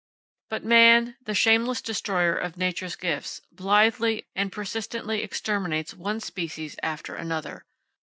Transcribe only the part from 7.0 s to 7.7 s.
another.